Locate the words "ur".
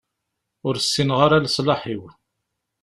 0.67-0.75